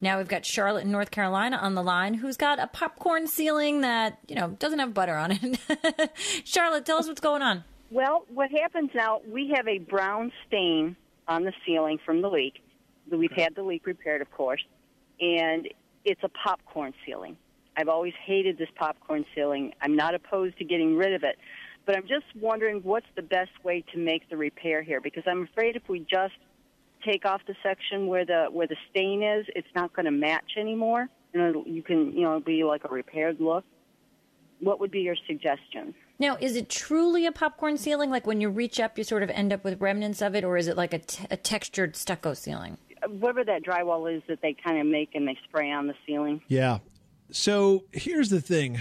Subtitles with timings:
[0.00, 3.80] Now we've got Charlotte in North Carolina on the line who's got a popcorn ceiling
[3.80, 6.12] that, you know, doesn't have butter on it.
[6.44, 7.64] Charlotte, tell us what's going on.
[7.90, 10.96] Well, what happens now, we have a brown stain
[11.28, 12.62] on the ceiling from the leak.
[13.10, 14.62] We've had the leak repaired, of course,
[15.20, 15.68] and
[16.04, 17.36] it's a popcorn ceiling.
[17.76, 19.72] I've always hated this popcorn ceiling.
[19.80, 21.36] I'm not opposed to getting rid of it,
[21.86, 25.44] but I'm just wondering what's the best way to make the repair here because I'm
[25.44, 26.34] afraid if we just
[27.06, 30.52] take off the section where the where the stain is, it's not going to match
[30.58, 31.08] anymore.
[31.32, 33.64] You know, you can you know be like a repaired look.
[34.60, 35.94] What would be your suggestion?
[36.18, 38.10] Now, is it truly a popcorn ceiling?
[38.10, 40.56] Like when you reach up, you sort of end up with remnants of it, or
[40.56, 42.78] is it like a, t- a textured stucco ceiling?
[43.06, 46.40] Whatever that drywall is that they kind of make and they spray on the ceiling.
[46.48, 46.78] Yeah.
[47.30, 48.78] So here's the thing: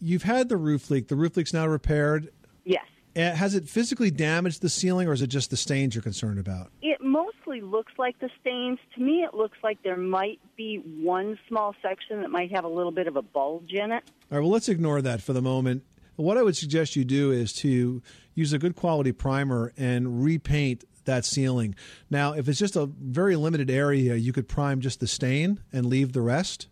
[0.00, 1.08] you've had the roof leak.
[1.08, 2.30] The roof leak's now repaired.
[2.64, 2.84] Yes.
[3.16, 6.40] Uh, Has it physically damaged the ceiling, or is it just the stains you're concerned
[6.40, 6.72] about?
[7.14, 8.80] Mostly looks like the stains.
[8.96, 12.68] To me, it looks like there might be one small section that might have a
[12.68, 14.02] little bit of a bulge in it.
[14.32, 15.84] All right, well, let's ignore that for the moment.
[16.16, 18.02] What I would suggest you do is to
[18.34, 21.76] use a good quality primer and repaint that ceiling.
[22.10, 25.86] Now, if it's just a very limited area, you could prime just the stain and
[25.86, 26.66] leave the rest.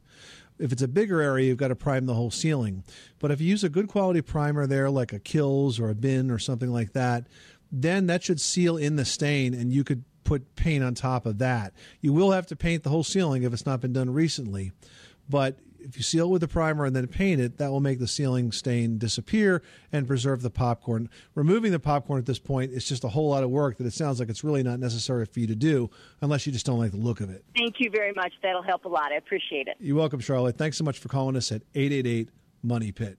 [0.59, 2.83] If it's a bigger area, you've got to prime the whole ceiling.
[3.21, 6.33] But if you use a good quality primer there, like a Kilz or a Bin
[6.33, 7.29] or something like that,
[7.71, 11.37] then that should seal in the stain and you could put paint on top of
[11.39, 11.75] that.
[12.01, 14.73] You will have to paint the whole ceiling if it's not been done recently.
[15.29, 18.07] But if you seal with the primer and then paint it, that will make the
[18.07, 21.11] ceiling stain disappear and preserve the popcorn.
[21.35, 23.93] Removing the popcorn at this point is just a whole lot of work that it
[23.93, 25.91] sounds like it's really not necessary for you to do
[26.23, 27.45] unless you just don't like the look of it.
[27.55, 28.33] Thank you very much.
[28.43, 29.13] That'll help a lot.
[29.13, 29.77] I appreciate it.
[29.81, 30.57] You're welcome, Charlotte.
[30.57, 32.31] Thanks so much for calling us at 888
[32.63, 33.19] Money Pit.